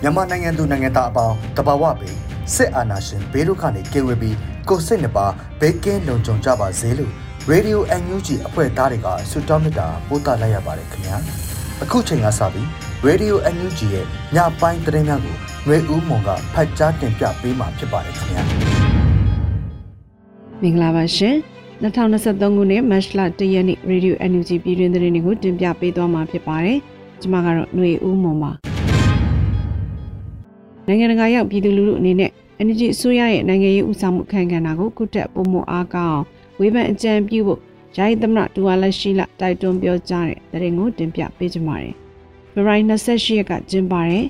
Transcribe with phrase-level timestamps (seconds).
[0.01, 2.09] မြန်မာနိုင်ငံသူနိုင်ငံသားအပေါင်းတဘာဝပေ
[2.55, 4.37] စစ်အာဏာရှင်ဘေးဒုက္ခနဲ့ကယ်ဝေးပြီး
[4.69, 5.27] ကိုစိတ်နှပါ
[5.59, 7.13] ဘေးကင်းလုံခြုံကြပါစေလို့
[7.51, 11.17] Radio NUG အဖွဲ့သားတွေကဆုတောင်းမေတ္တာပို့သလိုက်ရပါတယ်ခင်ဗျာ
[11.83, 12.67] အခုချိန်ကစပြီး
[13.07, 18.43] Radio NUG ရဲ့ညပိုင်းသတင်းများကိုຫນွေဦးမွန်ကဖတ်ကြားတင်ပြပေးမှာဖြစ်ပါတယ်ခင်ဗျာ
[20.61, 21.35] မင်္ဂလာပါရှင်
[21.81, 26.79] 2023ခုနှစ်မတ်လ1ရက်နေ့ Radio NUG ပြည်တွင်သတင်းတွေကိုတင်ပြပေးသွားမှာဖြစ်ပါတယ်
[27.21, 28.51] ကျွန်မကတော့ຫນွေဦးမွန်ပါ
[30.87, 32.31] နိုင်ငံတကာရောက်ပြည်သူလူထုအနေနဲ့
[32.65, 36.21] NUG အစိုးရရဲ့နိုင်ငံရေးဥဆောင်မှုအခမ်းအနားကိုကုတက်ပုံမအားကောင်း
[36.59, 37.59] ဝေဖန်အကြံပြုဖို့
[37.95, 41.93] ဂျာယီသမရဒူဝါလက်ရှိလတိုက်တွန်းပြောကြားတဲ့သတင်းကိုတင်ပြပေးကြပါမယ်။
[42.53, 44.25] ဖေဖော်ဝါရီ28ရက်ကကျင်းပတဲ့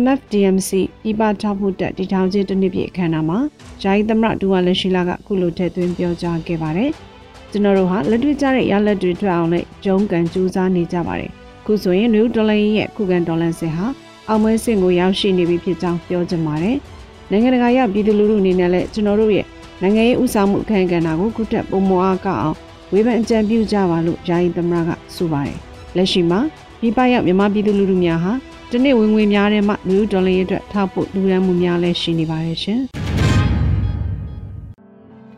[0.00, 0.70] MFDMC
[1.02, 3.38] ပြည်ပထောက်ဖို့တက်တီထောင်ခြင်းတစ်နှစ်ပြည့်အခမ်းအနားမှာ
[3.82, 6.90] ဂျာယီသမရဒူဝါလက်ရှိလကအခုလိုထည့်သွင်းပြောကြားခဲ့ပါတယ်။
[7.50, 11.30] ကျွန်တော်တို့ဟာလက်တွေ့ကျတဲ့ရလက်တွေထွက်အောင်နဲ့ဂျုံကန်ကြိုးစားနေကြပါတယ်။
[11.66, 13.86] ခုဆိုရင် New Dollar ရဲ့ခုခံဒေါ်လာစင်ဟာ
[14.28, 16.76] အောင်ပွဲစင်ကိုရောက်ရှိနေပြီဖြစ်ကြောင်းပြောချင်ပါတယ်။
[17.30, 19.46] နိုင်ငံတကာရောက်ပြည်သူလူထုအနေနဲ့လည်းကျွန်တော်တို့ရဲ့
[19.82, 22.56] နိုင်ငံရေးဥဆောင်မှုအခမ်းအနားကိုခုထက်ပုံမအားကောက်အောင်
[22.92, 25.58] ဝေဖန်အကြံပြုကြပါလို့ယာယီသမရကဆိုပါတယ်။
[25.96, 26.40] လက်ရှိမှာ
[26.80, 28.32] ပြည်ပရောက်မြန်မာပြည်သူလူထုများဟာ
[28.74, 32.80] တနေ့ဝင်ငွေများတဲ့မှလူဒေါ်လာရဲ့အတွက်ထောက်ဖို့လူရန်မှုများလည်းရှိနေပါတယ်ရှင်။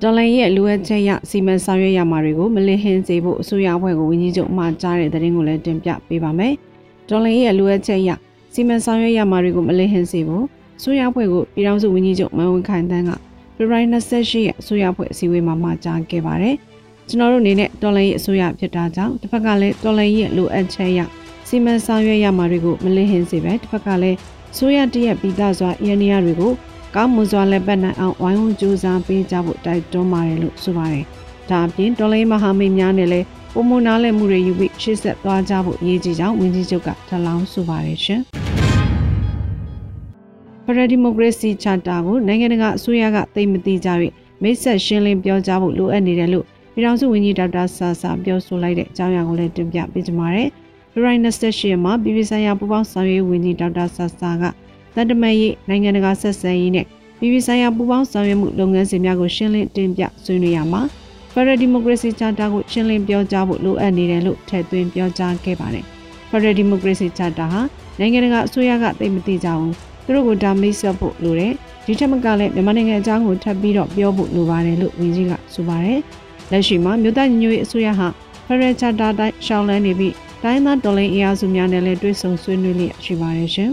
[0.03, 6.53] ဒေါ်လာရဲ့လိုအပ်ချက်ရစီမံဆောင်ရွက်ရမှာတွေကိုမလင်းဟင်းစေဖို့အစိုးရအဖွဲ့ကိုဝန်ကြီးချုပ်မှာကြားတဲ့သတင်းကိုလည်းတင်ပြပေးပါမယ်။
[7.09, 8.11] ဒေါ်လာရဲ့လိုအပ်ချက်ရ
[8.53, 10.45] စီမံဆောင်ရွက်ရမှာတွေကိုမလင်းဟင်းစေဖို့
[10.79, 13.11] အစိုးရအဖွဲ့ကိုပြည်ထောင်စုဝန်ကြီးချုပ်မန်ဝန်ခိုင်တန်းက
[13.57, 16.57] ဖေဖော်ဝါရီ28ရက်အစိုးရအဖွဲ့အစည်းအဝေးမှာမှာကြားခဲ့ပါတယ်။
[17.09, 21.01] ကျွန်တော်တို့အနေနဲ့တော်လိုင်းရဲ့အစိုးရဖြစ်တာကြောင့်တစ်ဖက်ကလည်းတော်လိုင်းရဲ့လိုအပ်ချက်ရ
[21.49, 24.19] စီမံဆောင်ရွက်ရမှာတွေကိုမလင်းဟင်းစေပဲတစ်ဖက်ကလည်း
[24.57, 26.53] ဆိုရတရက်ပြီးသားစွာအရနီယာတွေကို
[26.95, 31.05] ကောင်းမွန်စွာလက်ပတ်နိုင်အောင်ဝိုင်းဝန်းကြိုးစားပေးကြဖို့တိုက်တွန်းပါတယ်လို့ဆိုပါတယ်။
[31.51, 38.21] ဒါအပြင်တော်လိုင်းမဟာမိတ်များနဲ့လည်းပုံမနာလဲမှုတွေယူပြီးရှေ့ဆက်သွားကြဖို့အရေးကြီးကြောင်းဝန်ကြီးချုပ်ကထပ်လောင်းဆိုပါတယ်ရှင်။
[40.65, 43.89] ဖရဒီမိုကရေစီချာတာကိုနိုင်ငံတကာအစိုးရကသိမသိကြ၍
[44.43, 46.45] မိတ်ဆက်ရှင်းလင်းပြောကြားဖို့လိုအပ်နေတယ်လို့
[46.75, 50.51] ပြည်ထောင်စုဝန်ကြီးဒေါက်တာဆာဆာပြောဆိုလိုက်တဲ့အကြောင်းအရာကိုလည်းတင်ပြပေးကြပါမယ်။
[50.95, 54.45] ဖေဖော်ဝါရီ28ရက်မှာပြည်ပဆိုင်ရာပူးပေါင်းဆောင်ရွက်ဝန်ကြီးဒေါက်တာဆာဆာက
[54.95, 56.87] တန်တမန်ရေးနိုင်ငံတကာဆက်ဆံရေးနဲ့
[57.19, 60.83] ပြည်ပဆိုင်ရာပူးပေါင်းဆောင်ရွက်မှုလုပ်ငန်းစဉ်များကိုရှင်းလင်းတင်ပြဆွေးနွေးရမှာ
[61.33, 65.85] ဖရဒီမိုကရေစီချာတာကိုရှင်းလင်းပြောကြားဖို့လိုအပ်နေတယ်လို့ထည့်သွင်းပြောကြားခဲ့ပါတယ်။
[66.31, 67.61] ဖရဒီမိုကရေစီချာတာဟာ
[67.99, 69.73] နိုင်ငံတကာအစိုးရကသိမသိကြဘူး
[70.05, 71.53] သူတို့ကိုဒါမိတ်ဆက်ဖို့လိုတယ်
[71.85, 76.01] ဒီထက်မကလည်းမြန်မာနိုင်ငံအကြောင်းကိုထပ်ပြီးတော့ပြောဖို့လိုပါတယ်လို့ဝန်ကြီးကဆိုပါတယ်
[76.51, 78.09] လက်ရှိမှာမြို့သားညီညွတ်ရေးအစိုးရဟာ
[78.47, 80.15] ဖရယ်ချာတာတိုင်းရှောင်းလန်းနေပြီး
[80.47, 83.71] တိုင်းသားတော်လိုင်းအင်အားစုများနဲ့လည်းတွဲဆုံဆွေးနွေးလျက်ရှိပါတယ်ရှင်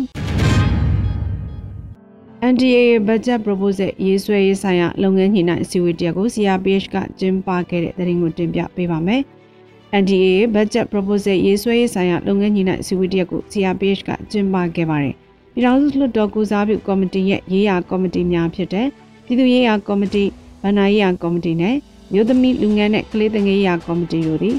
[2.51, 9.21] NDA budget proposal ရေးဆွဲရေးဆိုင်ရာလုပ်ငန်းညှိနှိုင်းအစည်းအဝေးတရက်ကို CRPH ကကျင်းပခဲ့တဲ့သတင်းကိုတင်ပြပေးပါမယ်။
[10.01, 15.15] NDA budget proposal ရေးဆွဲရေးဆိုင်ရာလုပ်ငန်းညှိနှိုင်းအစည်းအဝေးတရက်ကို CRPH ကကျင်းပခဲ့ပါတယ်။
[15.53, 18.87] ပြည်ထောင်စုလွှတ်တော်ကုစားပြုကော်မတီရဲ့ရေးရာကော်မတီများဖြစ်တဲ့
[19.25, 20.23] ပြည်သူ့ရေးရာကော်မတီ
[20.63, 21.75] ဗဏ္ဍာရေးရာကော်မတီနဲ့
[22.13, 24.57] မြို့သမီးလူငန်းနဲ့ကလေးသင်ငယ်ရာကော်မတီတို့သည်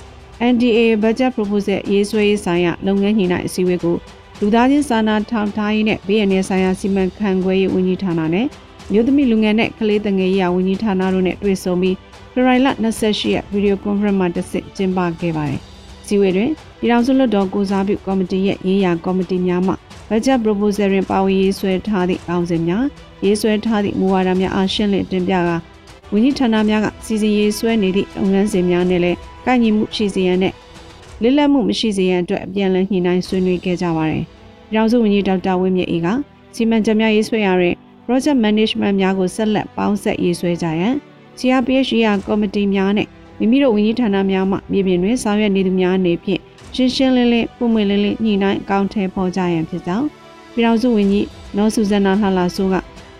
[0.50, 3.96] NDA budget proposal ရေးဆွဲရေးဆိုင်ရာလုပ်ငန်းညှိနှိုင်းအစည်းအဝေးကို
[4.40, 8.46] လူသားချင်းစာနာထောက်ထားရေးနဲ့ဘေးအန္တရာယ်ဆိုင်ရာစီမံခန့်ခွဲရေးဝန်ကြီးဌာနနဲ့
[8.92, 11.96] မြို့သမီးလူငယ်နဲ့ကလေးသင်ငယ်ရာဝန်ကြီးဌာနတို့နဲ့တွေ့ဆုံပြီး
[12.32, 12.68] ဖေဖော်ဝါရီလ
[13.00, 15.60] 28ရက်ဗီဒီယိုကွန်ဖရင့်မှာတက်စစ်ကျင်းပခဲ့ပါတယ်။
[16.06, 19.74] စီဝေတွင်ပြည်ထောင်စုလွှတ်တော်ကိုစားပြုကော်မတီရဲ့ရေးရာကော်မတီများမှ
[20.08, 22.84] budget proposal တွင်ပါဝင်ရေးဆွဲထားသည့်အောင်စင်များ
[23.24, 25.56] ရေးဆွဲထားသည့်မူဝါဒများအားရှင်းလင်းတင်ပြကာ
[26.12, 30.54] ဝန်ကြီးဌာနများကစီစဉ်ရေးဆွဲနေသည့်လုပ်ငန်းစဉ်များနဲ့လည်းကိုက်ညီမှုရှိစေရန်နဲ့
[31.22, 34.24] လစ်လက်မှုမရှိစေရန်အတွက်အပြန်အလှန်ညှိနှိုင်းဆွေးနွေးခဲ့ကြပါတယ်။
[34.70, 36.08] ပြည်ထောင်စုဝန်ကြီးဒေါက်တာဝင်းမြင့်အေးက
[36.54, 37.74] စီမံချက်များရေးဆွဲရတဲ့
[38.06, 40.94] project management များကိုဆက်လက်ပေါင်းဆက်ရေးဆွဲကြရန်
[41.38, 43.08] CRPH ရာကော်မတီများနဲ့
[43.38, 46.40] မိမိတို့ဝန်ကြီးဌာနများမှမြေပြင်တွင်ဆောင်ရွက်နေသူများအနေဖြင့်
[46.74, 50.06] ရှင်းရှင်းလင်းလင်းပုံမွေလင်းလင်းညှိနှိုင်းအကောင့်ထဲပေါ်ကြရန်ဖြစ်ကြောင်း
[50.54, 51.26] ပြည်ထောင်စုဝန်ကြီး
[51.56, 52.76] နော်ဆူဇနာလှလှဆိုးက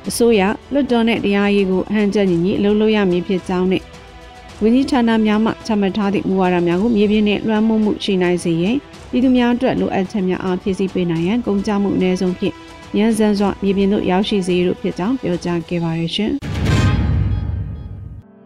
[0.09, 3.83] အစိုးရလွတ်တော်နဲ့တရားရေးကိုအဟန့်ကျက်ညီညီအလုပ်လုပ်ရမည်ဖြစ်ကြောင်းနဲ့
[4.63, 8.77] ဝန်ကြီးဌာနများမှချမှတ်ထားသည့်မူဝါဒများကိုမြေပြင်နဲ့လွှမ်းမိုးမှုရှိနိုင်စေရန်
[9.11, 12.55] ပြည်သူများအတွက်လိုအပ်ချက်များအားဖြည့်ဆည်းပေးနိုင်ရန်ကုန်ကြမှုအ ਨੇ ဆုံးဖြင့်
[12.99, 16.33] ရန်စံစွာမြေပြင်သို့ရောက်ရှိစေရဖြစ်ကြောင်းပြောကြားခဲ့ပါရရှင်။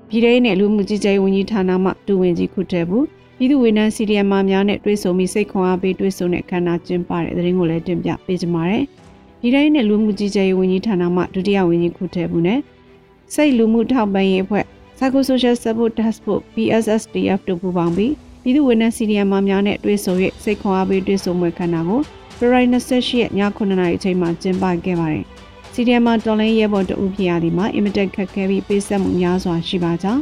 [0.08, 3.04] ပြည်ထောင်နဲ့လူမှုကြီးကြပ်ရေးဝန်ကြီးဌာနမှဒူဝင်ကြီးခုထဲဘူး
[3.38, 8.84] ပြည်သူဝန်ထမ်း CDM များနဲ့တွဲဆုံပြီးစိတ်ခွန်အားပေးတွဲဆုံတဲ့ခန္ဓာကျင်းပတဲ့သတင်းကိုလည်းတင်ပြပေးကြပါမယ်။
[9.40, 12.60] ပြည်ထောင်နဲ့လူမှုကြီးကြပ်ရေးဝန်ကြီးဌာနမှဒုတိယဝန်ကြီးခုထဲဘူးနဲ့
[13.34, 14.64] စိတ်လူမှုထောက်ပံ့ရေးအဖွဲ့
[14.96, 18.12] Psycho Social Support Task Force PSSDF တို့ပူးပေါင်းပြီး
[18.42, 22.00] ပြည်သူဝန်ထမ်း CDM များနဲ့တွဲဆုံ၍စိတ်ခွန်အားပေးတွဲဆုံမှုခန္ဓာကို
[22.36, 25.24] ဖေဖော်ဝါရီ28ရက်ည9:00နာရီအချိန်မှာကျင်းပခဲ့ပါတယ်။
[25.74, 30.20] CDM မှာတော်လိုင်းရဲဘော်တဦးဖြစ်ရသည်မှာအင်မတန်ခက်ခဲပြီးပေးဆက်မှုများစွာရှိပါကြောင်း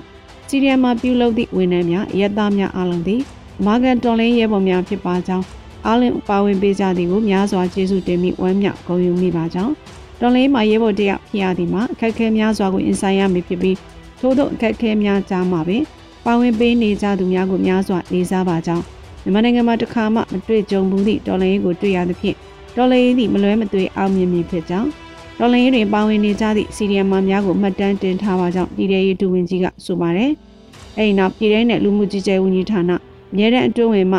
[0.49, 3.21] CDM မှာပြုလုပ်သည့်ဝန်ထမ်းများရဲသားများအားလုံးသည်
[3.67, 5.45] မာဂန်တော်လိုင်းရဲဘော်များဖြစ်ပါကြောင်း
[5.87, 9.73] အားလုံးပါဝင်ပေးကြသည်ကိုများစွာကျေးဇူးတင်မိဝမ်းမြောက်ဂုဏ်ယူမိပါကြောင်း
[10.21, 13.77] တော်လိုင်းမှာရဲဘော်တယောက်ဖြစ်ရသည်မှာအခက်အခဲများစွာကိုရင်ဆိုင်ရမည်ဖြစ်ပြီး
[14.21, 15.83] ထို့သောအခက်အခဲများကြားမှာပင်
[16.25, 18.85] ပါဝင်ပေးနေကြသူများကိုများစွာလေးစားပါကြောင်း
[19.23, 22.37] မြန်မာနိုင်ငံမှာတစ်ခါမှမတွေ့ကြုံဘူးသည့်ဒေါ်လာရင်းကိုတွေ့ရသဖြင့်
[22.77, 24.89] ဒေါ်လာရင်းသည်မလွဲမသွေအောင်မြင်မည်ဖြစ်ကြောင်း
[25.39, 30.31] ဒေါ်လာရင်းတွင်ပါဝင်နေကြသည့်စီရီယမ်မာများကိုမှတ်တမ်းတင်ထားပါကြောင်းပြည်ထောင်ရေးဒူဝင်ကြီးကဆိုပါတယ်။
[30.97, 32.91] အဲဒီနောက်ပြည်ထောင်နဲ့လူမှုကြီးကြပ်ဝန်ကြီးဌာန
[33.33, 34.19] အမြဲတမ်းအတွင်းဝင်မှ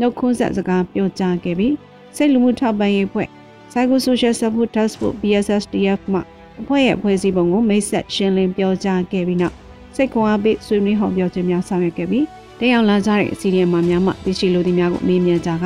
[0.00, 1.74] နှုတ်ခွန်းဆက်စကားပြောကြားခဲ့ပြီး
[2.16, 3.28] စိတ်လူမှုထောက်ပံ့ရေးဖွဲ့
[3.70, 6.20] Psycho Social Support Task Force BSSDF မှ
[6.60, 9.54] အဖွဲ့ရဲ့အဖွဲ့အစည်းပုံကိုမိတ်ဆက်ရှင်းလင်းပြောကြားခဲ့ပြီးနောက်
[9.96, 12.24] စိတ်ခွန်အားပေးဆွေးနွေးဟောပြောခြင်းများဆောင်ရွက်ခဲ့ပြီး
[12.58, 15.64] တက်ရောက်လာကြတဲ့အစီအစဉ်မှာများမှသိရှိလိုသူများကိုမေးမြန်းကြက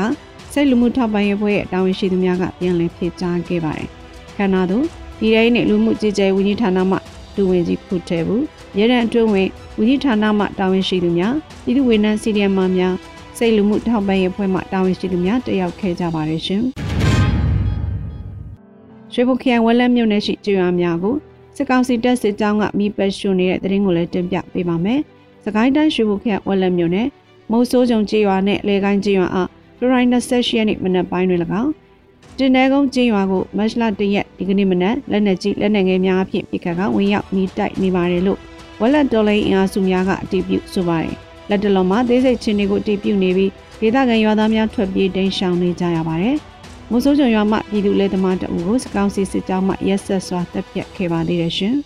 [0.52, 3.88] စိတ်လူမှုထောက်ပံ့ရေးဖွဲ့ရဲ့တာဝန်ရှိသူများကပြန်လည်ဖြေကြားခဲ့ပါတယ်။
[4.36, 4.84] ခန္ဓာသို့
[5.18, 6.96] ပြည်ထောင်နဲ့လူမှုကြီးကြပ်ဝန်ကြီးဌာနမှ
[7.34, 8.44] ဒူဝင်ကြီးခုထဲဘူး
[8.78, 9.48] ရဲတံအတွင်းဝင်
[9.78, 11.34] ဝန်ကြီးဌာနမှတာဝန်ရှိသူများ
[11.64, 12.94] ပြည်သူဝန်ထမ်းစီဒီအမ်များ
[13.42, 16.62] စိတ်လူမှုထောက်ပံ့ရေးဖွဲ့မှတာဝန်ရှိသူများတက်ရောက်ခဲ့ကြပါတယ်ရှင်။
[19.12, 21.14] ရွှေဘုခရိုင်ဝက်လက်မြို့နယ်ရှိကျွော်များကို
[21.56, 25.00] စစ်ကောင်စီတပ်စစ်ကြောင်းကမိပတ်ရှုနေတဲ့တရင်ကိုလည်းတင်ပြပေးပါမယ်။
[25.44, 27.08] စကိုင်းတိုင်းရွှေဘုခရိုင်ဝက်လက်မြို့နယ်
[27.50, 29.48] မုံဆိုးကြုံကျေးရွာနဲ့လေကိုင်းကျေးရွာအား
[29.78, 31.70] ဖေဖော်ဝါရီ28ရက်နေ့မနက်ပိုင်းတွင်၎င်း
[32.38, 38.38] တင်တဲကုန်းကျေးရွာကိုမတ်လ1ရက်ဒီကနေ့မနက်လက်နက်ကြီးလက်နက်ငယ်များအဖြစ်ပြစ်ခတ်ကဝင်ရောက်မိတိုက်နေပါတယ်လို့
[38.80, 43.50] ဝက်လက်တော်လိုင်းအင်အားစုများကအတည်ပြုဆိုပါတယ် လက်တလုံးမှာသေးစိတ်ချင်းတွေကိုအတည်ပြုနေပြီး
[43.80, 46.36] ဒေသခံရွာသားများထွက်ပြေးတိမ်းရှောင်နေကြရပါတယ်
[46.90, 51.74] မုံဆိုးကြုံရွာမှပြည်သူလက်သမားတအုပ်ကိုစကောင်းစီစစ်ကြောင်းမှရက်ဆက်စွာတပ်ဖြတ်ခဲ့ပါသေးတယ်ရှင်။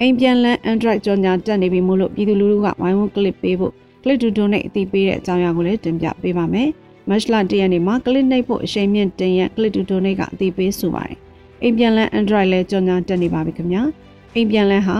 [0.00, 3.72] အိမ်ပြန်လန်း Android ကြော်ညာတက်နေပြီမို့လို့ပြည်သူလူထုကဝိုင်းဝန်း clip ပေးဖို့
[4.02, 6.68] clip တူတူနဲ့အသိပေးတဲ့အကြောင်းအရာကိုလည်းတင်ပြပေးပါမယ်။
[7.08, 11.16] Match လတရက်နေ့မှာ clip နှိပ်ဖို့အချိန်မြင့်တင်ရ clip တူတူနဲ့ကအသိပေးဆိုပါတယ်။
[11.62, 13.82] အိမ်ပြန်လန်း Android လည်းကြော်ညာတက်နေပါပြီခင်ဗျာ။
[14.34, 14.96] အိမ်ပြန်လန်းဟာ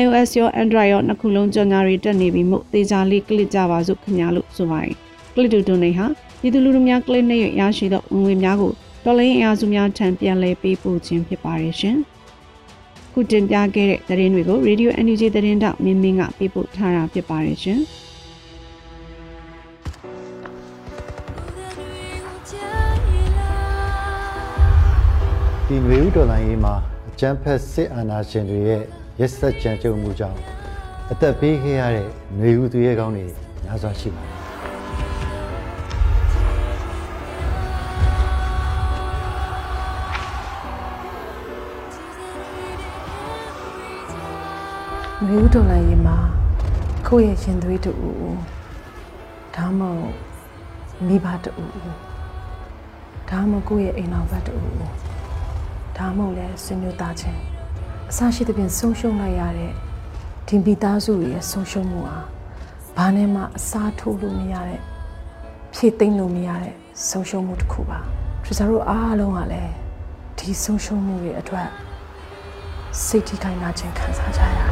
[0.00, 4.94] iOS ရော Android ရောနှစ်ခုလုံးကြော်ညာတွေတက်နေပြီမို့သေချာလေး click ကြပါစို့ခင်ဗျာလို့ဆိုပါတယ်။
[5.34, 6.06] clip တူတူနဲ့ဟာ
[6.40, 8.72] ပြည်သူလူထုများ clip နှိပ်ရရှိသောဝင်ငွေများကို
[9.04, 11.96] တော်လိုင်းအင်အားစုများထံပြန်လည်ပေးပို့ခြင်းဖြစ်ပါတယ်ရှင်။
[13.12, 17.80] ခုတင်ပြခဲ့တဲ့သတင်းတွေကို Radio NUG သတင်းတောက်မင်းမင်းကပေးပို့ထားတာဖြစ်ပါတယ်ရှင်။
[25.66, 26.74] ဒီຫນွေဥတော်လိုင်းရေးမှာ
[27.08, 28.84] အကြမ်းဖက်စစ်အာဏာရှင်တွေရဲ့
[29.24, 30.40] ရက်စက်ကြမ်းကြုတ်မှုကြောင့်
[31.12, 33.26] အသက်ပေးခဲ့ရတဲ့ຫນွေဥသူရဲကောင်းတွေ
[33.64, 34.36] များစွာရှိပါတယ်
[45.28, 46.18] မျိုးတော်လိုက်ရင်မှာ
[47.06, 47.92] ကိုယ့်ရဲ့ရှင်သွေးတူ
[49.56, 50.14] ဒါမှမဟုတ်
[51.06, 51.52] မိဘတူ
[53.30, 54.56] ဒါမှမဟုတ်ကိုယ့်ရဲ့အိမ်တော်ဘက်တူ
[55.96, 57.51] ဒါမှမဟုတ်လည်းဆွေမျိုးသားချင်း
[58.14, 59.72] အစရှိသဖြင့်ဆုံးရှုံးလိုက်ရတဲ့
[60.46, 62.18] ဒီမိသားစုရဲ့ဆုံးရှုံးမှုဟာ
[62.96, 64.80] ဘာနဲ့မှအစားထိုးလို့မရတဲ့
[65.74, 66.74] ဖြည့်သိမ့်လို့မရတဲ့
[67.08, 67.98] ဆုံးရှုံးမှုတစ်ခုပါ
[68.42, 69.72] ထရီဆာတို့အားလုံးကလည်း
[70.38, 71.68] ဒီဆုံးရှုံးမှုတွေအတွက်
[73.04, 74.68] စိတ်ထိခိုက်နာခြင်းခံစားကြရတယ်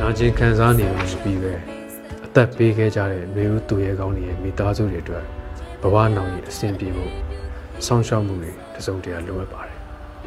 [0.00, 1.52] နာကျင်ခံစားနေလို့မပြီးပဲ
[2.26, 5.24] အသက်ပေးခဲ့ကြတဲ့မျိုးဦးသူရဲကောင်းတွေရဲ့မိသားစုတွေအတွက်
[5.82, 7.23] ဘဝနောင်ရဲ့အဆင်ပြေဖို့
[7.86, 9.78] ဆောင်းရှောက်မှုတွေတစုံတရာလိုအပ်ပါတယ်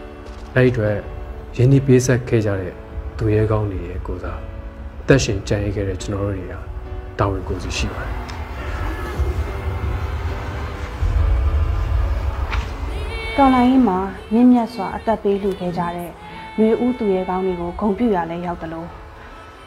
[0.56, 0.96] ။အဲဒီအတွက်
[1.58, 2.74] ရင်းနှီးပေးဆက်ခဲ့ကြတဲ့
[3.18, 4.40] သူရဲကောင်းတွေရဲ့ကိုစား
[5.02, 6.54] အသက်ရှင်ကြံ့ရခဲ့တဲ့ကျွန်တော်တို့တွေက
[7.20, 8.16] တာဝန်ကိုယ်စီရှိပါတယ်။
[13.38, 14.00] တော်လိုင်းမှာ
[14.34, 16.12] မြင့်မြတ်စွာအသက်ပေးလူခဲ့ကြတဲ့
[16.58, 18.88] မျိုးဦးသူရဲကောင်းတွေကိုဂုံပြူရလဲရောက်တယ်လို့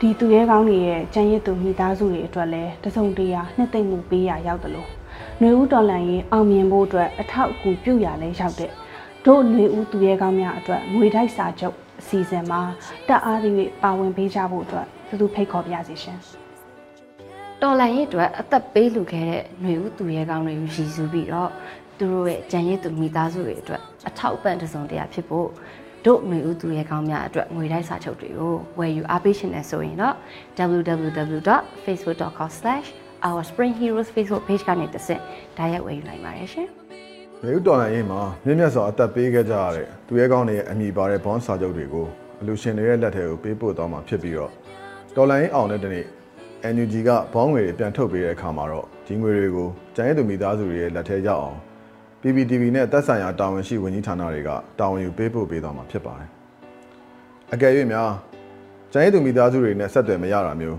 [0.00, 4.88] ဒီသူရဲကောင်းတွေရဲ့ကြံရစ်သူမိသားစုတွေအတွက်လည်းတစုံတရာနှစ်သိမ့်မှုပေးရရောက်တယ်လို့
[5.42, 8.72] နှွေဦးတော်လှန်ရေးအောင်မြင်ဖို့အတွက်အထောက်အကူပြုရလဲရောက်တဲ့
[9.26, 12.60] တို့နှွေဦးသူရဲကောင်းများအတွက်ငွေတိုက်စာချုပ်အစီအစဉ်မှာ
[13.08, 16.18] တက်အားသည့်၍ပါဝင်ပေးကြဖို့အတွက်သူသူဖိတ်ခေါ်ပြရစီရှင်
[17.62, 21.50] တော်လှန်ရေးအတွက်အသက်ပေးလူခဲ့တဲ့နှွေဦးသူရဲကောင်းတွေကိုရည်စူးပြီးတော့
[21.98, 25.48] သူတို့ရဲ့ကြံရည်သူမိသားစုတွေအတွက်အထောက်အပံ့တစုံတရာဖြစ်ဖို့
[26.06, 30.14] တို့မျိုးဦးသူရဲကောင်းများအတွက်ငွေတိုက်စာချုပ်တွေကိုဝယ်ယူအားပေးရှင်နေဆိုရင်တော့
[30.58, 32.50] www.facebook.com/
[33.22, 35.20] www.facebook.com/ourspringheroes Facebook page ကနေတစ်ဆင့်
[35.56, 36.68] ဒါရိုက်ဝယ်ယူနိုင်ပါတယ်ရှင်။
[37.42, 42.06] မြေဥတော်လိုင်းရေးမှာမြင့်မြတ်စွာအသက်ပေးခဲ့ကြရတဲ့သူရဲကောင်းတွေရဲ့အမိပါတဲ့ဘွန်စာချုပ်တွေကို
[42.40, 44.52] အလူရှင်တွေရဲ့လက်ထဲကိုပေးပို့သွားမှာဖြစ်ပြီးတော့
[45.16, 46.04] တော်လိုင်းအောင်တဲ့တနေ့
[46.74, 51.58] NUG ကဘောင်းငွေတွေပြန်ထုတ်ပေးတဲ့အခါမှာတော့ဒီငွေတွေကိုကျန်ရည်သူမိသားစုတွေရဲ့လက်ထဲရောက်အောင်
[52.20, 56.28] PPTV နဲ့သက်ဆိုင်ရာတာဝန်ရှိဝန်ကြီးဌာနတွေကတာဝန်ယူပေးပို့ပေးသွားမှာဖြစ်ပါတယ်။
[57.52, 58.10] အကယ်၍များ
[58.92, 60.78] ကျန်ရည်သူမိသားစုတွေနဲ့ဆက်သွယ်မရတာမျိုး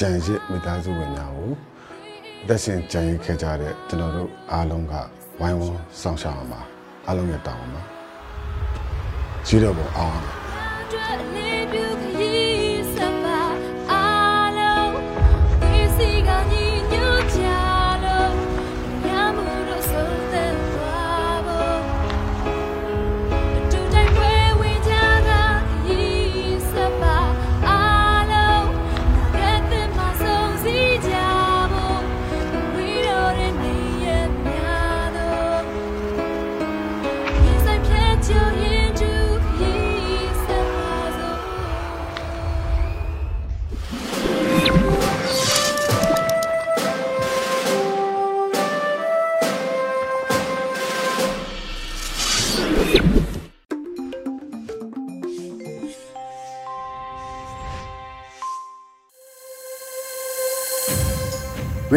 [0.00, 1.50] ကြံရစ်မိသားစုဝင်များကို
[2.48, 4.94] သက်ရှင်ကြံရစ်ခဲ့ကြတဲ့ကျွန်တော်တို့အားလုံးက
[5.40, 6.60] ဝိုင်းဝန်းဆောင်ရှောက်အောင်ပါ
[7.06, 7.82] အားလုံးရဲ့တောင်းပါ
[9.46, 10.18] ရှိတော့ပေါ်အောင်
[11.74, 11.87] ရေ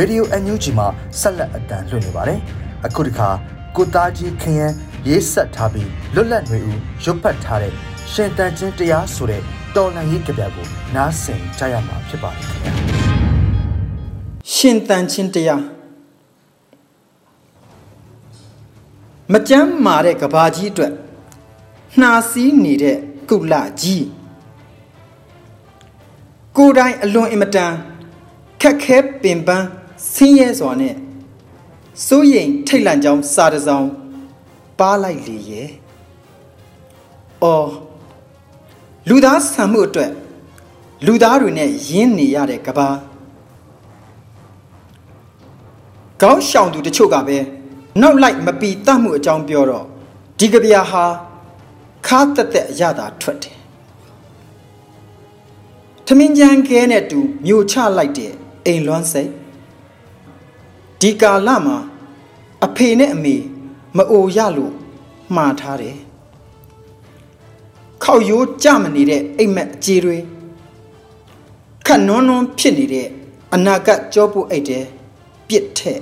[0.10, 0.88] ဒီယို NUG မှာ
[1.19, 2.39] ဆက်လက်အတန်းလွှင့်နေပါတယ်။
[2.86, 3.29] အခုဒီခါ
[3.75, 4.75] ကိုသားကြီးခရမ်း
[5.07, 7.74] ရေးဆက်ထားပြီးလွတ်လပ်နေဦးရွတ်ဖတ်ထားတဲ့
[8.12, 9.41] ရှင်တန်ချင်းတရားဆိုတဲ့
[9.75, 12.74] တော်လန်ရေးကြပြကိုနားဆင်ကြရမှာဖြစ်ပါတယ်ခင်ဗျာ။
[14.53, 15.63] ရှင်တန်ချင်းတရား
[19.31, 20.91] မကြမ်းမာတဲ့ကဘာကြီးအတွက်
[22.00, 22.98] နှာစီးနေတဲ့
[23.29, 24.05] ကုလကြီး
[26.57, 27.74] ကိုယ်တိုင်အလွန်အင်မတန်
[28.62, 29.67] ခက်ခဲပင်ပန်း
[30.10, 30.96] ဆင်းရဲစွာနဲ့
[32.05, 33.88] စိုးရိမ်ထိတ်လန့်ကြောင်းစာတစောင်
[34.79, 35.70] ပါလိုက်လေရဲ့။
[37.43, 37.70] အော်
[39.10, 40.12] လူသားဆံမှုအတွက်
[41.05, 42.89] လူသားတွေနဲ့ရင်းနေရတဲ့ကဘာ
[46.22, 47.38] ကောင်းရှောင်သူတချို့ကပဲ
[48.01, 49.86] နောက်လိုက်မပီတတ်မှုအကြောင်းပြောတော့
[50.39, 51.05] ဒီကဗျာဟာ
[52.08, 53.58] ခါတက်တက်အရသာထွက်တယ်။
[56.05, 58.31] ထမင်းကြမ်းကဲနဲ့တူမြို့ချလိုက်တဲ့
[58.65, 59.31] အိမ်လွမ်းစိတ်
[61.01, 61.77] ဒီကာလမှာ
[62.65, 63.36] အဖေနဲ့အမေ
[63.98, 64.74] မအိုရလို့
[65.36, 65.98] မှားထားတယ်
[68.03, 70.17] ခောက်ရိုးကြမနေတဲ့အိမ်မက်အကြီးတွေ
[71.86, 73.08] ခတ်နွန်းနွန်းဖြစ်နေတဲ့
[73.53, 74.86] အနာဂတ်ကြောပုတ်အိတ်တဲ့
[75.48, 76.01] ပြစ်ထက်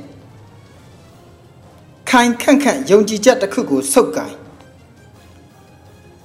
[2.10, 4.36] ခိုင်ခန့်ခန့်ယုံကြည်ချက်တစ်ခုကိုစုပ်ကိုင်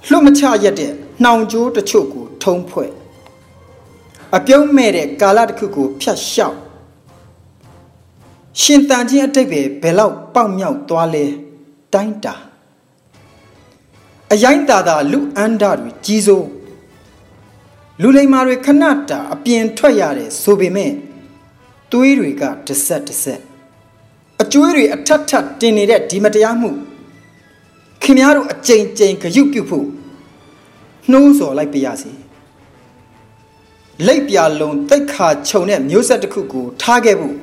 [0.09, 0.91] လွတ်မချရက်တဲ့
[1.23, 2.91] နှောင်ကြိုးတချို့ကို ထုံးဖွဲ့
[4.35, 6.57] အပြုံးမဲ့တဲ့ကာလတစ်ခုကိုဖြတ်လျှောက်
[8.61, 11.25] ရှင်တန်ချင်းအတိတ်ပဲဘယ်လောက်ပေါက်မြောက်သွားလဲ
[11.93, 12.35] တိုင်းတာ
[14.33, 16.47] အရင်တာတာလူအန္တာတွေကြီးစိုး
[18.01, 20.91] လူလိမ္မာတွေခဏတာအပြင်ထွက်ရတယ်ဆိုပေမဲ့
[21.91, 23.41] သွေးတွေကတဆက်တဆက်
[24.41, 26.69] အကျွေးတွေအထက်ထက်တင်နေတဲ့ဒီမတရားမှု
[28.01, 29.87] ခင်များတို့အကြိမ်ကြိမ်ဂရုပြုဖို့
[31.11, 32.11] နှိုးဆော်လိုက်ပါရစေ
[34.07, 37.35] လက်ပြလုံးတိတ်ခါခြုံတဲ့မျိုးဆက်တစ်ခုကိုထားခဲ့ဖို့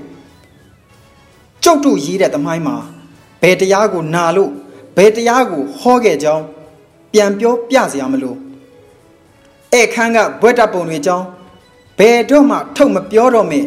[1.64, 2.76] ကျုပ်တို့ရေးတဲ့သမိုင်းမှာ
[3.42, 4.50] ဘယ်တရားကိုနာလို့
[4.96, 6.44] ဘယ်တရားကိုဟောခဲ့ကြောင်း
[7.12, 8.34] ပြန်ပြောပြစရာမလို
[9.78, 11.26] ဧခန်းကဘွဲ့တပ်ပုံတွေကြောင်း
[11.98, 13.60] ဘယ်တော့မှထုတ်မပြောတော့မေ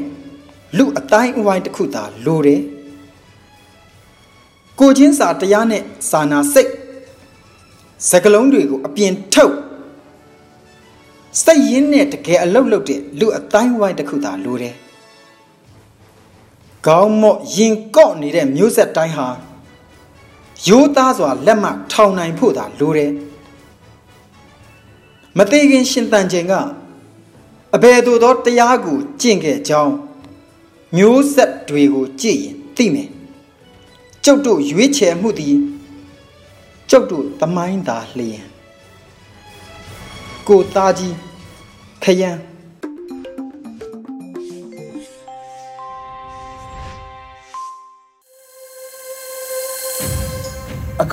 [0.77, 2.61] လူအတိုင်းအဝိုင်းတစ်ခုသာလိုတယ်
[4.79, 6.71] ကိုချင်းစာတရားနဲ့စာနာစိတ်
[8.09, 9.55] စကလုံးတွေကိုအပြင်ထုတ်
[11.43, 14.75] စိတ်ရင်းနဲ့တကယ်အလုတ်လုတ်တဲ့လူအတိုင်းဝိုင်းတစ်ခုသာလိုတယ်
[16.85, 19.27] ခေါင်းမော့ရင်ကော့နေတဲ့မျိုးဆက်တိုင်းဟာ
[20.67, 23.11] ရိုးသားစွာလက်မထောင်နိုင်ဖို့သာလိုတယ်
[25.37, 26.53] မသေးခင်ရှင်တန်ချိန်က
[27.75, 29.93] အဘယ်သို့သောတရားကိုကျင့်ခဲ့ကြောင်း
[30.97, 33.09] မျိုးဆက်တွေကိုကြည့်ရင်သိမယ်
[34.23, 35.57] ကျုပ်တို့ရွေးချယ်မှုသည်
[36.89, 38.45] ကျုပ်တို့သမိုင်းသာလျင်
[40.47, 41.15] ကိုသားကြီး
[42.03, 42.54] ခယံအ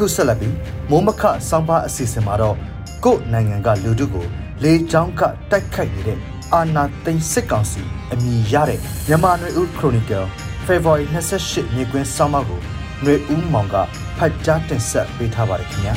[0.02, 0.56] ခုဆက်လက်ပြီး
[0.90, 2.56] မိုးမခစောင်းပါအစီအစဉ်မှာတော့
[3.04, 4.26] ကို့နိုင်ငံကလူထုကို
[4.62, 6.18] လေချောင်းကတိုက်ခိုက်နေတဲ့
[6.54, 7.82] အာနာသိန်းစစ်ကောင်စီ
[8.12, 8.78] အမည်ရတဲ့
[9.09, 10.25] မြန်မာနွေဦးခရိုနီကယ်
[10.66, 11.04] February
[11.40, 12.61] 28မြေကွင်းဆောင်းပါကို
[13.04, 13.76] နွေဦးမောင်က
[14.18, 15.94] ဖတ်ကြားတင်ဆက်ပေးထားပါတယ်ခင်ဗျာ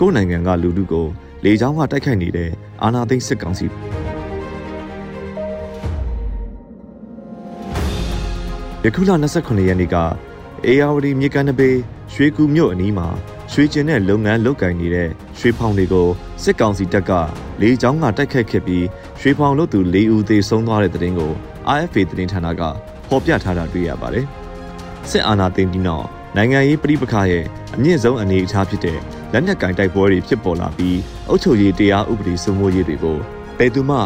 [0.00, 1.06] ကိုယ်နိုင်ငံကလူထုကို
[1.44, 2.50] လေချောင်းကတိုက်ခိုက်နေတဲ့
[2.82, 3.66] အာနာသိန်းစစ်ကောင်စီ
[8.84, 9.96] ယခုလ29ရက်နေ့က
[10.66, 11.76] အေယာဝတီမြေကမ်းနဘေး
[12.14, 13.08] ရွှေကူမြို့အနီးမှာ
[13.52, 15.08] ရွှေကျင်တဲ့လုပ်ငန်းလုပ်ကိုင်နေတဲ့
[15.38, 16.08] ရွှေဖောင်တွေကို
[16.42, 17.12] စစ်ကောင်စီတပ်က
[17.60, 18.84] လေကြောင်းကတိုက်ခတ်ခဲ့ပြီး
[19.20, 21.32] ရွှေဖောင်လို့သူ၄ဦးသေဆုံးသွားတဲ့တဲ့တင်ကို
[21.78, 22.62] RFA သတင်းဌာနက
[23.08, 24.26] ဖော်ပြထားတာတွေ့ရပါတယ်။
[25.10, 26.06] စစ်အာဏာသိမ်းပြီးနောက်
[26.36, 27.44] နိုင်ငံရေးပြည်ပခါရဲ့
[27.74, 28.98] အမြင့်ဆုံးအနေအထားဖြစ်တဲ့
[29.32, 33.18] လက်နက်ကင်တိုက်ပွဲတွေဖြစ်ပေါ်လာပြီးအုပ်ချုပ်ရေးတရားဥပဒေစိုးမိုးရေးတွေကို
[33.58, 33.98] ဘယ်သူမှ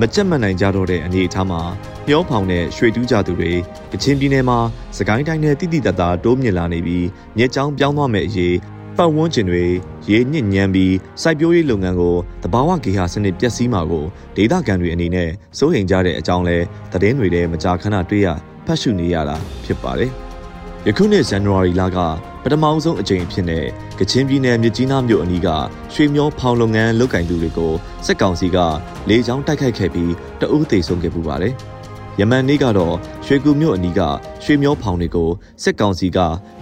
[0.00, 1.60] မကြက်မနိုင်ကြတော့တဲ့အနေအထားမှာ
[2.12, 3.52] မျောဖောင်တဲ့ရွှေတူးကြသူတွေ
[3.92, 4.58] ကချင်ပြည်နယ်မှာ
[4.96, 8.56] စကိုင်းတိုင်းနဲ့တိတိတတ်တာတိုးမြင့်လာနေပြီးမြက်ချောင်းပြောင်းသွားမဲ့အရေး
[8.96, 9.64] ပတ်ဝန်းကျင်တွေ
[10.10, 14.04] ရေညစ်ညမ်းပြီးစိုက်ပျိုးရေးလုပ်ငန်းကိုတဘာဝဂေဟာစနစ်ပျက်စီးမှာကို
[14.36, 16.56] ဒေသခံတွေအနေနဲ့စိုးရိမ်ကြတဲ့အကြောင်းလဲ
[16.92, 18.28] သတင်းတွေထဲမကြာခဏတွေ့ရ
[18.66, 20.10] ဖတ်ရှုနေရတာဖြစ်ပါတယ်။
[20.86, 21.98] ယခုနှစ်ဇန်နဝါရီလက
[22.42, 23.66] ပထမဆုံးအကြိမ်ဖြစ်တဲ့
[23.98, 25.48] ကချင်ပြည်နယ်မြစ်ကြီးနားမြို့အနီးက
[25.94, 27.72] ရွှေမျောဖောင်လုပ်ငန်းလုပ်ကင်သူတွေကို
[28.06, 28.58] စစ်ကောင်စီက
[29.08, 31.54] လေကြောင်းတိုက်ခိုက်ခဲ့ပြီးတအုပ်သိဆုံးခဲ့ပူပါတယ်။
[32.20, 32.96] ယမန်နေ့ကတော့
[33.26, 34.00] ရွှေကူမြို့အနီးက
[34.44, 35.30] ရွှေမျောဖောင်တွေကို
[35.62, 36.18] စစ်ကောင်စီက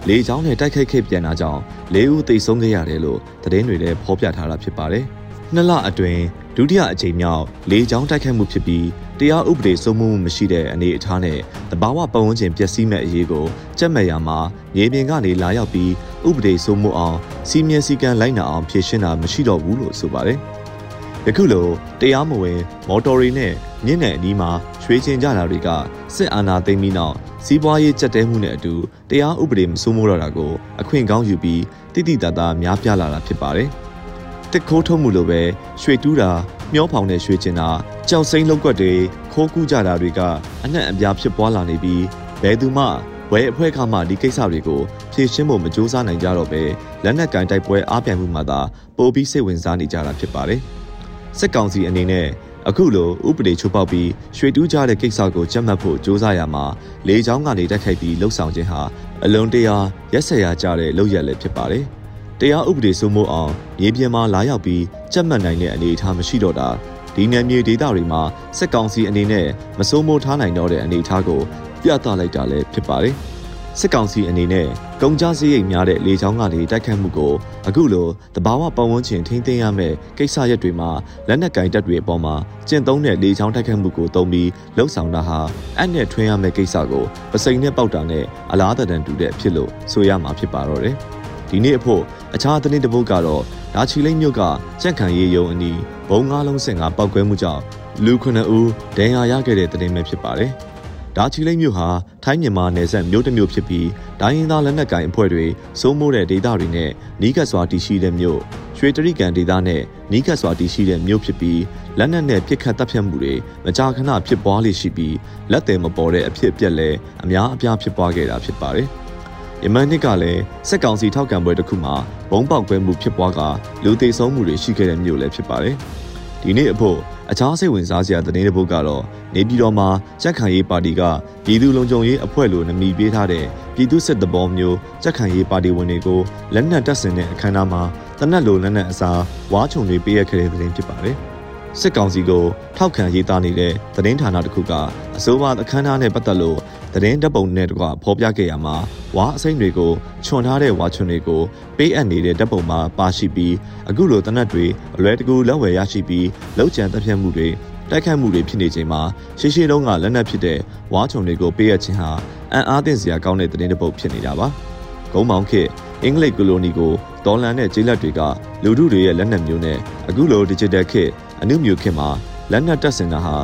[0.07, 1.61] လေကြောင်းနဲ့တိုက်ခိုက်ခဲ့ပြန်တာကြောင့်
[1.95, 5.05] ၄ဦးသေဆုံးခဲ့ရတယ်လို့သတင်းတွေလည်းဖော်ပြထားတာဖြစ်ပါတယ်။
[5.53, 6.23] နှစ်လအတွင်း
[6.55, 8.87] ဒုတိယအကြိမ်မြောက်လေကြောင်းတိုက်ခိုက်မှုဖြစ်ပြီး
[9.19, 11.37] တရားဥပဒေစိုးမိုးမှုမရှိတဲ့အနေအထားနဲ့
[11.71, 13.45] တဘာဝပတ်ဝန်းကျင်ပျက်စီးမဲ့အရေးကို
[13.79, 14.39] ကြက်မဲ့ရမှာ
[14.75, 15.91] မြေပြင်ကနေလာရောက်ပြီး
[16.27, 17.17] ဥပဒေစိုးမိုးအောင်
[17.49, 20.39] စီမံစည်းကမ်းလိုက်နာအောင်ဖြည့်ရှင်းတာမရှိတော့ဘူးလို့ဆိုပါတယ်။
[21.25, 21.67] ယခုလို
[21.99, 23.53] တရားမဝင်မော်တော်တွေနဲ့
[23.85, 24.51] မြင့်တဲ့အနီးမှာ
[24.91, 25.69] ရွှေကျင်ကြတာတွေက
[26.15, 28.73] စစ်အာဏာသိမ်းပြီးနောက်စီးပွားရေးကြက်တဲမှုနဲ့အတူ
[29.09, 33.69] တရားဥပဒေမစိုးမိုးတော့တာကိုအခွင့်ကောင်းယူပြီးတိတိတတ်တာများပြားလာတာဖြစ်ပါတယ်။
[34.51, 35.41] တစ်ခိုးထုတ်မှုလိုပဲ
[35.81, 36.31] ရွှေတူးတာ
[36.73, 37.69] မျောဖောင်တဲ့ရွှေကျင်တာ
[38.09, 38.93] ကြောက်စိမ့်လောက်ွက်တွေ
[39.33, 40.21] ခိုးကူးကြတာတွေက
[40.63, 42.03] အနှံ့အပြားဖြစ်ပွားလာနေပြီး
[42.41, 42.85] ဘယ်သူမှ
[43.31, 44.81] ဝဲအဖွဲ့ခါမှဒီကိစ္စတွေကို
[45.13, 46.63] ဖြေရှင်းဖို့မကြိုးစားနိုင်ကြတော့ပဲ
[47.03, 48.59] လက်နက်ကင်တိုက်ပွဲအားပြိုင်မှုမှာသာ
[48.97, 50.59] ပိုပြီးစိတ်ဝင်စားနေကြတာဖြစ်ပါတယ်။
[51.39, 52.27] စစ်ကောင်စီအနေနဲ့
[52.69, 56.65] အခုလိုဥပဒေချိုးပေါက်ပြီးရွှေတူးကြတဲ့ကိစ္စကိုကြက်မှတ်ဖို့စ조사ရမှာ
[57.07, 58.81] လေချောင်းကနေတက်ခိုက်ပြီးလှုပ်ဆောင်ခြင်းဟာ
[59.25, 59.75] အလုံးတရာ
[60.13, 61.83] ရက်ဆက်ရကြတဲ့လုပ်ရက်လည်းဖြစ်ပါတယ်။
[62.39, 66.69] တရားဥပဒေစိုးမိုးအောင်မြေပြင်မှာလာရောက်ပြီးကြက်မှတ်နိုင်တဲ့အနေအထားမရှိတော့တာ
[67.15, 68.21] ဒီနယ်မြေဒေသတွေမှာ
[68.57, 69.47] စစ်ကောင်စီအနေနဲ့
[69.79, 71.41] မစိုးမိုးထားနိုင်တော့တဲ့အနေအထားကို
[71.83, 73.15] ပြသလိုက်တာလည်းဖြစ်ပါတယ်။
[73.77, 74.67] စစ်ကောင်စီအနေနဲ့
[75.01, 77.33] ကုန်ကြစရိတ်များတဲ့လေကြောင်းကလေတိုက်ခတ်မှုကို
[77.67, 80.89] အခုလိုတဘာဝပတ်ဝန်းကျင်ထိန်းသိမ်းရမယ့်ကိစ္စရပ်တွေမှာ
[81.27, 82.35] လက်နက်ကင်တပ်တွေအပေါ်မှာ
[82.69, 85.39] ကျင့်သုံးတဲ့လေကြောင်းတိုက်ခတ်မှုကိုတုံးပြီးလှုပ်ဆောင်တာဟာ
[85.77, 90.95] အဲ့နဲ့ထွင်းရမယ့်ကိစ္စကိုပစိန်နဲ့ပေါက်တာနဲ့အလားတန်တူတဲ့ဖြစ်လို့ဆိုရမှာဖြစ်ပါတော့တယ်။
[91.49, 92.01] ဒီနေ့အဖို့
[92.35, 93.43] အခြားသတင်းတစ်ပုဒ်ကတော့
[93.75, 94.41] ဒါချီလိမ့်မြို့က
[94.81, 95.79] ကြက်ခံရေးယုံအနီး
[96.09, 97.61] ဘုံငါးလုံးစင်ကပောက်ကွဲမှုကြောင့်
[98.05, 98.25] လူ9
[98.57, 100.51] ဦးဒဏ်ရာရခဲ့တဲ့သတင်းပဲဖြစ်ပါတယ်။
[101.17, 101.87] ဒါချီလိမ့်မြို့ဟာ
[102.23, 103.87] ထိုင်းမြန်မာနယ်စပ်မြို့တစ်မြို့ဖြစ်ပြီး
[104.21, 105.45] ဒိုင်းရင်သားလက်နက်ကိုင်အဖွဲ့တွေ
[105.79, 106.91] စိုးမိုးတဲ့ဒေသတွေနဲ့
[107.21, 108.39] နီးကပ်စွာတည်ရှိတဲ့မြို့
[108.77, 111.61] ရွှေတရိကန်ဒေသနဲ့နီးကပ်စွာတည်ရှိတဲ့မြို့ဖြစ်ပြီး
[111.97, 113.33] လက်နက်နဲ့ပြစ်ခတ်တပ်ဖြတ်မှုတွေ
[113.65, 115.15] မကြာခဏဖြစ်ပွားလေရှိပြီး
[115.51, 118.87] လက်သည်မပေါ်တဲ့အဖြစ်အပျက်လည်းအများအပြားဖြစ်ပွားခဲ့တာဖြစ်ပါတယ်။
[119.63, 121.95] ယမန်နှစ်ကလည်းစက်ကောင်စီထောက်ခံပွဲတစ်ခုမှာ
[122.31, 123.39] ဘုံပေါက်ကွဲမှုဖြစ်ပွားက
[123.83, 125.75] လူသေဆုံးမှုတွေရှိခဲ့တဲ့မြို့လည်းဖြစ်ပါတယ်။
[126.41, 126.97] ဒီနေ့အဖို့
[127.31, 129.03] အခြားစိတ်ဝင်စားစရာသတင်းတစ်ပုဒ်ကတော့
[129.35, 129.87] နေပြည်တော်မှာ
[130.21, 131.01] ကြက်ခံရေးပါတီက
[131.45, 136.19] ပြည်သူ့လုံခြုံရေးအဖွဲ့လိုနမည်ပေးထားတဲ့ပြည်သူ့စစ်တဘောမျိုးကြက်ခံရေးပါတီဝင်တွေကို
[136.53, 137.81] လက်နက်တပ်ဆင်တဲ့အခမ်းအနားမှာ
[138.19, 139.19] တနက်လိုလက်နက်အစား
[139.53, 141.17] ဝါးချုံတွေပေးရခဲ့တဲ့သတင်းဖြစ်ပါတယ်။
[141.77, 142.43] စစ်ကောင်စီကို
[142.77, 144.73] ထောက်ခံရေးသားနေတဲ့သတင်းဌာနတစ်ခုက
[145.17, 146.59] အစိုးရအခမ်းအနားနဲ့ပတ်သက်လို့
[146.93, 148.75] သတင်းတပ်ပုံနဲ့တကွဖော်ပြခဲ့ရမှာ
[149.15, 149.91] ဝါအစိမ့်တွေကို
[150.25, 151.41] ခြုံထားတဲ့ဝါချွန်တွေကို
[151.77, 153.55] ပေးအပ်နေတဲ့တပ်ပုံမှာပါရှိပြီး
[153.89, 156.27] အခုလိုတနက်တွေအလွယ်တကူလက်ဝယ်ရရှိပြီး
[156.57, 157.47] လောက်ကျန်တပ်ဖြတ်မှုတွေ
[157.89, 159.01] တိုက်ခတ်မှုတွေဖြစ်နေချိန်မှာ
[159.39, 160.59] ရှေးရှေးတုန်းကလက်နက်ဖြစ်တဲ့
[160.93, 162.11] ဝါချုံတွေကိုပေးအပ်ခြင်းဟာ
[162.53, 164.47] အံ့အားသင့်စရာကောင်းတဲ့သတင်းတစ်ပုဒ်ဖြစ်နေတာပါ။
[165.13, 165.61] ဂုံးမောင်ခေ
[166.03, 166.93] အင်္ဂလိပ်ကိုလိုနီကို
[167.25, 168.21] ဒေါ်လန်နဲ့ကျေးလက်တွေက
[168.63, 169.77] လူထုတွေရဲ့လက်နက်မျိုးနဲ့
[170.09, 171.03] အခုလို digital ခေ
[171.41, 172.09] အနုမျိုးခေမှာ
[172.51, 173.35] လက်နက်တပ်ဆင်တာဟာ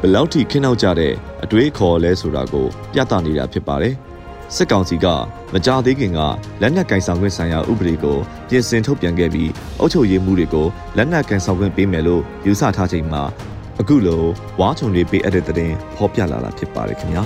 [0.00, 1.12] ဘယ်လောက်ထိခင်းနောက်ကြတဲ့
[1.44, 3.94] အတွေးခေါ်လဲဆိုတာကို ပြသနေတာဖြစ်ပါတယ်။
[4.56, 5.06] စစ်ကောင်စီက
[5.54, 6.20] မကြာသေးခင်က
[6.60, 13.22] လက်နက်ကင်ဆောင်ခွင့်ဆိုင်ရာဥပဒေကိုပြင်ဆင်ထုတ်ပြန်ခဲ့ပြီးအုပ်ချုပ်ရေးမှုတွေကိုလက်နက်ကင်ဆောင်ခွင့်ပေးမယ်လို့ယူဆထားချိန်မှာ
[13.80, 14.22] အခုလို
[14.60, 17.22] ဝါချုံတွေပေးအပ်တဲ့တဲ့တင်ဖော်ပြလာတာဖြစ်ပါတယ်ခင်ဗျာ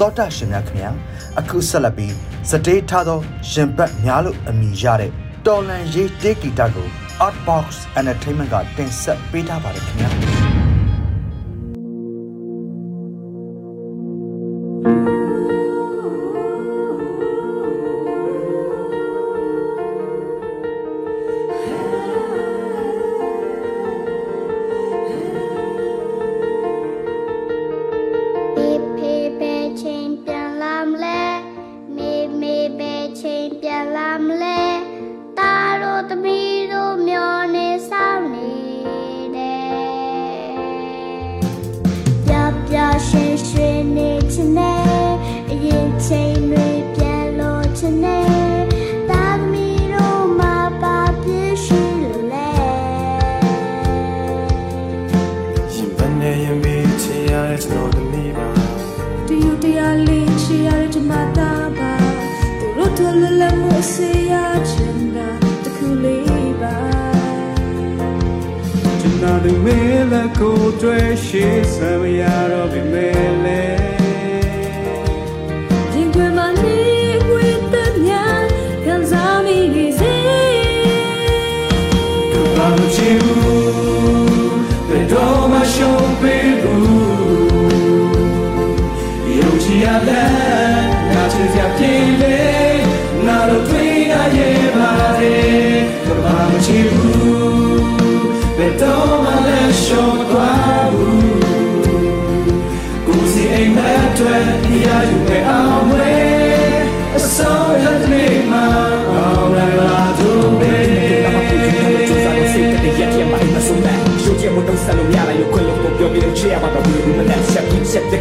[0.00, 0.90] တောတာရှင်များခင်ဗျာ
[1.38, 2.14] အခုဆက်လက်ပြီး
[2.50, 3.18] စတေးထားသော
[3.52, 5.10] ရင်ပတ်များလို့အမည်ရတဲ့
[5.46, 6.88] တော်လန်ရေးတေးဂီတကို
[7.26, 7.66] Artbox
[8.00, 10.43] Entertainment ကတင်ဆက်ပေးထားပါတယ်ခင်ဗျာ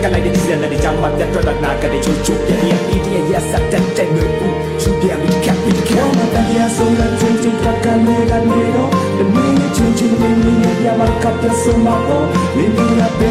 [0.05, 4.33] က်တကလိုက်တဲ့စနေတဲ့ကြောင့်မှတက်တော့နာကတဲ့ချိုးချိုးပြရအီဒီယက်ဆက်တဲ့တဲ့မျိုး
[4.81, 13.29] ချူပြမိကပ်ပြီးကောမတရဆုံးတဲ့ချင်းချင်းကကနေကနေတော့ဒီမင်းချင်းချင်းမင်းမင်းရမှာကပ်တဲ့ဆုံးမပေါ်မင်းတို့ရပဲ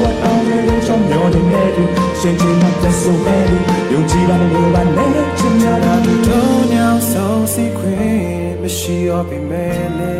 [0.00, 1.62] ဝတ်အောင်လေချောင်းမျိုးနေနေ
[2.20, 3.36] ချင်းချင်းမတဲ့ဆုံးပဲ
[3.92, 5.94] ယုံကြည်ပါမလို့ပါနဲ့ချင်ရတာ
[6.26, 7.96] တော့ညောင်ဆုံးစီခွေ
[8.60, 9.66] မရှိတော့ပြီမဲ
[9.98, 10.14] လေ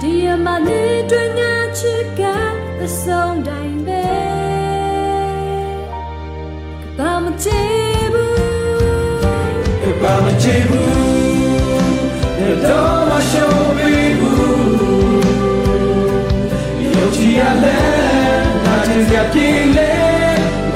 [0.00, 2.22] ဒီအမလေးတွင်ငါချစ်က
[2.80, 4.04] သဆုံးတိုင်းပဲ
[6.82, 7.62] ကဘာမချေ
[8.12, 8.34] ဘူး
[9.82, 14.06] ကဘာမချေဘူးတော့မရှုံးဘူး
[16.82, 17.80] ယုံကြည်ရလဲ
[18.64, 19.94] ငါချစ်ရပြေလေ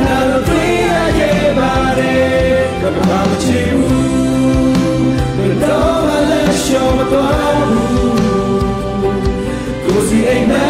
[0.00, 8.10] ငါတို့တွေ့ရရဲ့ပါတယ်ကဘာမချေဘူးတော့မလဲရှုံးမသွားဘူး
[9.92, 10.69] Così è in metro e mi aiuti a me E so that tu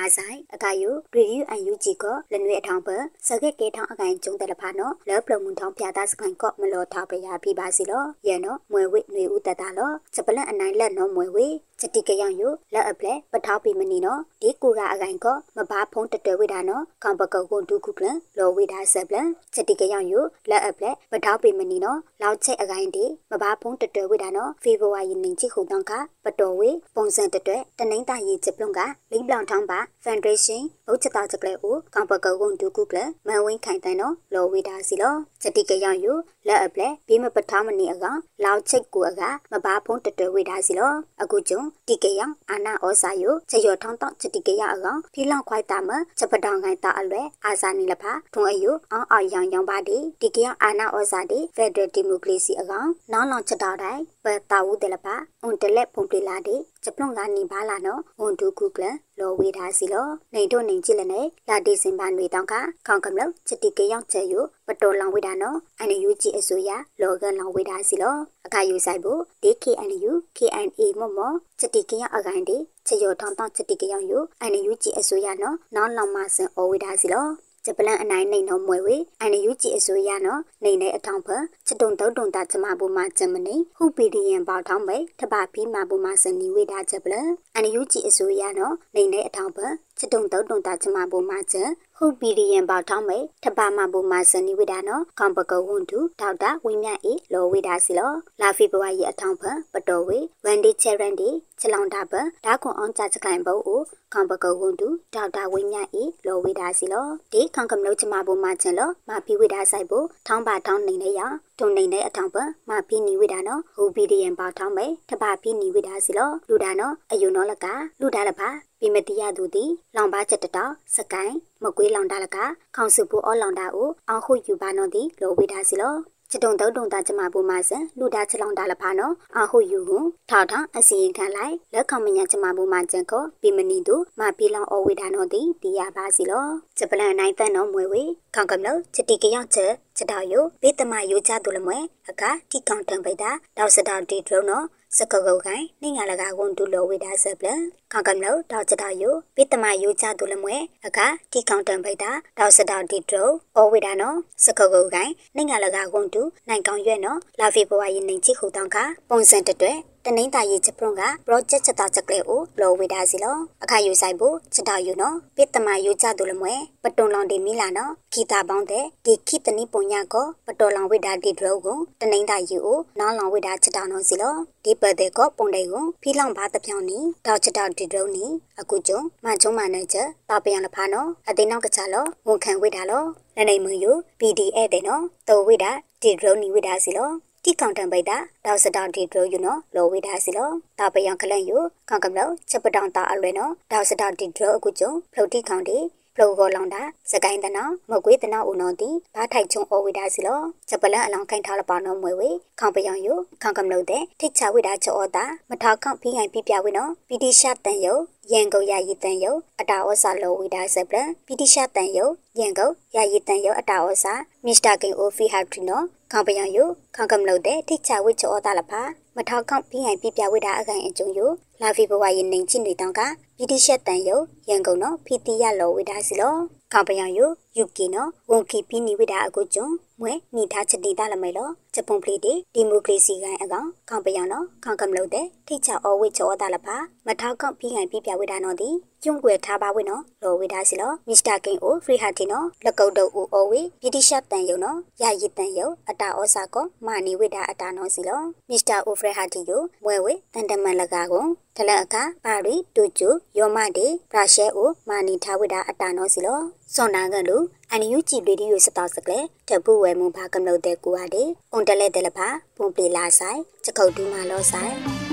[0.03, 2.89] အော်ဂျွန်လာဆိုင်အကယူရီယူအန်ယူဂျီကလနွေအထောင်ပ
[3.27, 11.47] စကက်ကဲထောင်းအကိုင်ကျုံတယ်လဖာနော်လောပလမွန်ထောင်းပြတာစကိုင်ကော့မလောထားပရပြပါစီလောရဲနော်မွေဝိနွေဦးတတလောစပလန်အနိုင်လက်နော်မွေဝိ
[11.85, 12.43] စတိကယောင်ယ
[12.73, 20.13] လက်အပလက်ပထောက်ပီမနီနော်ဒီကူရာအကိုင်ကောမဘာဖုံးတတွဲဝိတာနော်ကောင်ပကောကွန်ဒုခုကလန်လောဝိတာဆပ်လန်စတိကယောင်ယ
[20.49, 25.91] လက်အပလက်ပထောက်ပီမနီနော်လောက်ချက်အကိုင်ဒီမဘာဖုံးတတွဲဝိတာနော်ဖေဗူဝါရီနင်းချိခုတောင်းက
[26.25, 28.79] ပတော်ဝေပုံစံတတွဲတနိမ့်တာရီချပလုံက
[29.11, 36.13] လိပလောင်ထောင်းပါ Foundation ဘုတ်ချတာချကလေကိုကောင်ပကဝွန်ဒူကုကလမန်ဝင်းခိုင်တန်နော်လောဝေဒါစီလောစတိကယောင်ယူ
[36.47, 38.05] လက်အပလက်ဘေးမပထမနီအက
[38.43, 58.85] လောက်ချိတ်ကိုအကမဘာဖုံးတတဝေဒါစီလောအခုကျုံတိကယောင်အာနာဩစာယုချယောထောင်းတောင်းစတိကယောင်အကဖီလောင်ခွိုက်တာမချက်ပတောင်ခိုင်တာအလွဲအာစာနီလဖာထုံအယုအောင်အောင်ရောင်ရောင်ပါဒီတိကယောင်အာနာဩစာဒီဖက်ဒရယ်ဒီမိုကရေစီအကောင်နောင်လောင်ချက်တော်တိုင်းပတာဝူတယ်လဖာအွန်တလက်ဖုန်ပလီလာဒီ ဂျပလွန်ကနေပါလာနော်ဝန်ဒူကူကလ
[59.19, 62.53] လောဝေဒါစီလောနေတို့နေကြည့်လနဲ့လာဒီစင်ပါတွေတောင်းက
[62.87, 64.33] ခေါင်ကမလို့ချတိကရောက်ချေယ
[64.67, 66.69] ပတော်လောင်ဝေဒါနော်အန်ယူဂျီအစိုးရ
[67.01, 68.15] လောကလောင်ဝေဒါစီလော
[68.45, 71.19] အခါယူဆိုင်ဖို့ DKNU KNA မမ
[71.59, 77.27] ချတိကရောက်အကိုင်းဒီချေယောထောင်းတောင်းချတိကရောက်ယူအန်ယူဂျီအစိုးရနော်နောင်လောင်မဆန်အဝေဒါစီလော
[77.65, 81.29] ဂျပလန်အနိုင်နေနော်မွေဝေအန်ယူဂျီအစိုးရနော်နေနေအထောင်ဖ
[81.67, 89.57] ချတုံတုံတုံတာချမဘူမှာဂျမနီဟူပီဒီယန်ပေါထောင်းပဲတပပီမာဘူမှာစနီဝေတာဂျပလန်အန်ယူဂျီအစိုးရနော်နေနေအထောင်ဖ
[89.99, 91.57] ချတုံတုံတုံတာချမဘူမှာဂျ
[91.97, 101.29] ဟုပီဒီယန်ပေါထောင်းပဲတပမာဘူမှာစနီဝေတာနော်ခေါပကဝွန်တူဒေါက်တာဝင်းမြအေလောဝေတာစီလောလာဖီဘဝရဲ့အထောင်ဖပတော်ဝေဝန်ဒီချေရန်ဒီ
[101.59, 102.13] ချလောင်တာပ
[102.45, 103.81] ဒါခွန်အောင်ကြချကလိုင်ဘောအို
[104.13, 111.21] ခေါပကဝွန်တူဒေါက်တာဝင်းမြအေလောဝေတာစီလောဒီခေါကမလို့ချမဘူမှာချင်လောမာပီဝေတာဆိုင်ဖို့ထောင်းပါထောင်းနေနေရ
[111.59, 112.37] တုံနေတဲ့အထောင်ပ
[112.69, 117.65] မာပီနီဝေတာနော်ဟူပီဒီယန်ပေါထောင်းပဲတပပီနီဝေတာစီလောလူတာနော်အယုံနော်လက
[117.99, 118.49] လူတာလပါ
[118.85, 122.37] ပိမတိယသူသည်လောင်ပါချက်တတော်စကိုင်းမကွေးလောင်တာလက
[122.75, 125.95] ခေါင်စုပူအောလောင်တာကိုအောင်ခုယူပါနော်သည်လောဝေတာစီလော
[126.31, 129.97] ချတုံတုံတုံတာကျမပူမဆန်လူတာချလောင်တာလဖာနော်အဟုယူဟု
[130.29, 136.45] ထောက်ထောင်အစီရင်ခံလိုက်လက်ခေါမညာကျမပူမကျန်ကိုပိမနီသူမပီလောင်အဝေဒါနော်တီတီရပါစီလော
[136.77, 138.03] ဂျပလန်နိုင်တန်နော်မွေဝေ
[138.35, 141.77] ခေါကမလို့ချတိကရောက်ချက်ချက်တော်ယဘေးတမယိုချသူလမွဲ
[142.09, 144.65] အခါတိကောင်တံပိတာတောက်စတော်တီဒရုံနော်
[144.97, 147.47] စကကုတ်ကိုင်နေငါလကဝန်တူလောဝေဒါဆပ်လ
[147.93, 158.77] ခကမလို့တောက်ချတာယိုပိတမယိုချသူလမွဲအခါတီကောင်တံပိတာတောက်စတော်တီဒရုံအောဝေဒါနော်စကကုတ်ကိုင်နေငါလကဝန်တူနိုင်ကောင်ရွဲ့နော်လာဖေဘဝရင်နေချိခုတောင်းက
[159.09, 159.73] ပုံစံတတွဲ
[160.07, 174.35] တနိမ့်တာရေးချက်ပရွန်က project ချက်တာချက်ကလေးကိုလောဝေတာစီလောအခါယူဆိုင်ဖို့ချက်တာယူနော်ပိတမယူကြသူလမွဲပတွန်လောင်ဒီမီလာနော်ခီတာပေါင်းတဲ့ဒီခိတနိပုံညာကိုပတော်လောင်ဝေတာဒီဒရုကိုတနိမ့်တာယူကိုနောင်းလောင်ဝေတာချက်တာနော်စီလော
[174.65, 178.25] ဒီပတ်တဲ့ကိုပုံတဲ့ကိုဖီလောင်ပါတပြောင်းနီတောက်ချက်တာဒီဒရုနီ
[178.59, 183.03] အခုကျုံမချုံမနဲ့ချက်တာပယံလဖာနော်အသိနောက်ကချလောဝန်ခံဝေတာလော
[183.37, 187.11] လနေမယူ PDF တဲ့နော်တော်ဝေတာဒီဒရုနီဝေတာစီလော
[187.45, 191.57] တီကောင်တံပိတာတောက်စတောင်တီဒရိုယူနော်လောဝေဒါစီလောတာပယံခလန်ယူ
[191.89, 195.77] ကောင်ကမလို့ချက်ပတောင်တာအလွဲနော်တောက်စတောင်တီဒရိုအခုကျုံဖလုတ်တီကောင်တီ
[196.15, 207.93] ဖလောကောလောင်တာစကိုင်းတနာမကွေးတနာဦးနော်တီဘာထိုက်ချုံအဝေဒါစီလောချက်ပလန်အလောင်ခိုင်ထားလပါနော်မွေဝေခေါင်ပယံယူခေါင်ကမလို့တဲ့ထိတ်ချဝေဒါချောတာမထောက်ခေါင်ဖိဟိုင်ပြပြဝေနော်ပီတီရှာတန်ယု
[208.31, 210.95] ရန်ကုန်ရည်တန်ယုအတာဩစာလောဝေဒါဆပ်လ
[211.25, 212.05] ပီတီရှာတန်ယု
[212.39, 214.13] ရန်ကုန်ရည်တန်ယုအတာဩစာ
[214.45, 216.63] မစ္စတာကင်အိုဖီဟာထရီနော်ခေါပယံယု
[216.95, 218.81] ခေါကမလို့တဲ့ထိချဝိချောတာလဖာ
[219.17, 221.25] မထောက်ခေါပြင်းဟိုင်ပြပြဝိတာအကိုင်အကျုံယု
[221.61, 223.01] လာဖီဘဝရင်နေချင်းတွေတောင်းက
[223.37, 224.17] ပီတီရှက်တန်ယု
[224.49, 226.35] ရန်ကုန်နော်ဖီတီရလောဝိတာစီလော
[226.73, 227.25] ခေါပယံယု
[227.57, 229.67] ယူကီနော်ဝန်ကီပီနီဝိတာအကုကျုံ
[229.99, 236.75] မွဲနိထားချတိတာလမဲလောဂျပန်ပလီတီဒီမိုကရေစီကိုင်အကောင်ခေါပယံနော်ခေါကမလို့တဲ့ထိချအောဝိချောတာလဖာ
[237.07, 238.69] မထောက်ခေါပြင်းဟိုင်ပြပြဝိတာနော်ဒီ
[239.03, 251.25] ကျုံွယ်ထားပါဝိနော်လောဝိတာစီလောမစ္စတာကင်အိုဖရီဟာတီနော်လက်ကုတ်တုပ်ဦးအောဝိပီတီရှက်တန်ယုနော်ရရည်တန်ယုအတာဩစာကောမာနီဝိတာအတာနောစီလောမစ္စတာအိုဖရဟာတီယိုမွဲဝေတန်တမန်လကာကို
[251.57, 256.39] တလအခါပါရီတူကျူယောမတေပရာရှဲအိုမာနီထားဝိတာအတာနောစီလော
[256.73, 257.37] စွန်နာကလူ
[257.71, 265.12] အန်ယူကြည်ဗီဒီယိုစတောက်စကလေတပူဝဲမူဘာကမလို့တဲ့ကူဟာဒီအွန်တလဲတယ်လဖာပုံပလီလာဆိုင်ချက်ခုတ်တူမာလောဆိုင်